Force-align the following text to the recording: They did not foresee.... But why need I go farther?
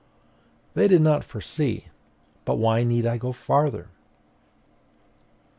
They 0.73 0.87
did 0.87 1.03
not 1.03 1.23
foresee.... 1.23 1.89
But 2.43 2.55
why 2.55 2.83
need 2.83 3.05
I 3.05 3.19
go 3.19 3.31
farther? 3.31 3.89